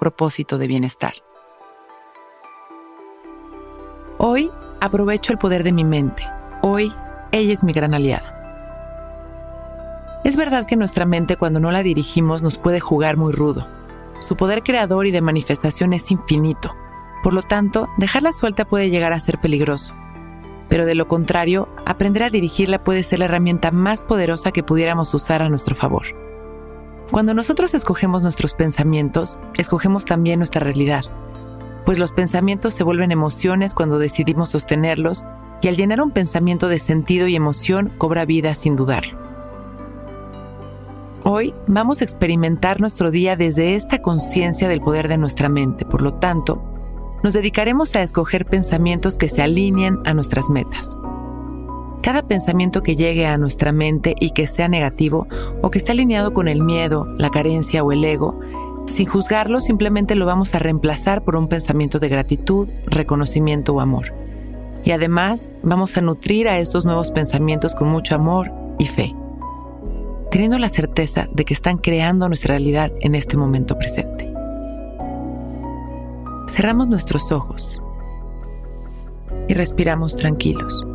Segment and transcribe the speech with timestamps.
[0.00, 1.12] propósito de bienestar.
[4.18, 4.50] Hoy
[4.80, 6.26] aprovecho el poder de mi mente.
[6.62, 6.92] Hoy
[7.30, 8.36] ella es mi gran aliada.
[10.24, 13.66] Es verdad que nuestra mente cuando no la dirigimos nos puede jugar muy rudo.
[14.18, 16.74] Su poder creador y de manifestación es infinito.
[17.22, 19.94] Por lo tanto, dejarla suelta puede llegar a ser peligroso.
[20.68, 25.12] Pero de lo contrario, aprender a dirigirla puede ser la herramienta más poderosa que pudiéramos
[25.14, 26.29] usar a nuestro favor.
[27.10, 31.02] Cuando nosotros escogemos nuestros pensamientos, escogemos también nuestra realidad,
[31.84, 35.24] pues los pensamientos se vuelven emociones cuando decidimos sostenerlos
[35.60, 39.18] y al llenar un pensamiento de sentido y emoción cobra vida sin dudarlo.
[41.24, 46.02] Hoy vamos a experimentar nuestro día desde esta conciencia del poder de nuestra mente, por
[46.02, 46.62] lo tanto,
[47.24, 50.96] nos dedicaremos a escoger pensamientos que se alineen a nuestras metas.
[52.02, 55.28] Cada pensamiento que llegue a nuestra mente y que sea negativo
[55.60, 58.40] o que esté alineado con el miedo, la carencia o el ego,
[58.86, 64.14] sin juzgarlo simplemente lo vamos a reemplazar por un pensamiento de gratitud, reconocimiento o amor.
[64.82, 69.14] Y además vamos a nutrir a estos nuevos pensamientos con mucho amor y fe,
[70.30, 74.32] teniendo la certeza de que están creando nuestra realidad en este momento presente.
[76.48, 77.82] Cerramos nuestros ojos
[79.48, 80.86] y respiramos tranquilos.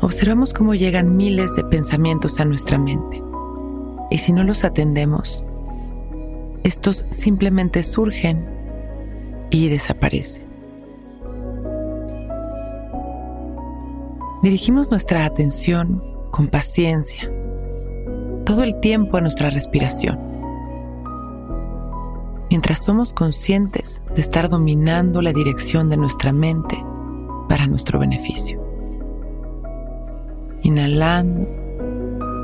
[0.00, 3.20] Observamos cómo llegan miles de pensamientos a nuestra mente.
[4.10, 5.44] Y si no los atendemos,
[6.62, 8.48] estos simplemente surgen
[9.50, 10.46] y desaparecen.
[14.42, 17.28] Dirigimos nuestra atención con paciencia
[18.44, 20.16] todo el tiempo a nuestra respiración.
[22.50, 26.82] Mientras somos conscientes de estar dominando la dirección de nuestra mente
[27.48, 28.67] para nuestro beneficio
[30.68, 31.48] inhalando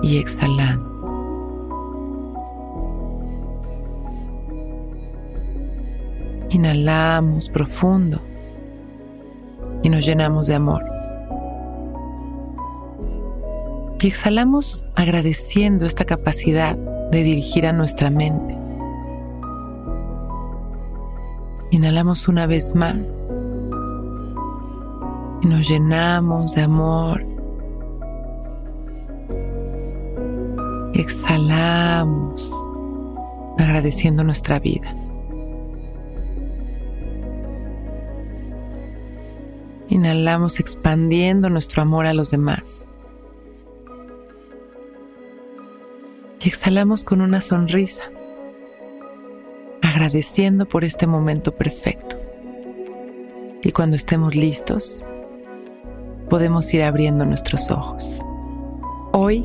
[0.03, 0.91] y exhalando.
[6.49, 8.23] Inhalamos profundo
[9.83, 10.83] y nos llenamos de amor.
[14.01, 16.77] Y exhalamos agradeciendo esta capacidad
[17.11, 18.57] de dirigir a nuestra mente.
[21.71, 23.19] Inhalamos una vez más
[25.43, 27.34] y nos llenamos de amor
[30.95, 32.53] exhalamos
[33.59, 34.95] agradeciendo nuestra vida.
[39.89, 42.87] Inhalamos expandiendo nuestro amor a los demás.
[46.41, 48.05] Y exhalamos con una sonrisa,
[49.83, 52.17] agradeciendo por este momento perfecto.
[53.63, 55.03] Y cuando estemos listos,
[56.29, 58.23] podemos ir abriendo nuestros ojos.
[59.13, 59.45] Hoy